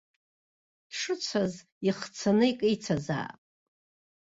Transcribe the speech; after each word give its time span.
Дшыцәаз 0.89 1.53
ихцаны 1.89 2.45
икеицазаап. 2.51 3.39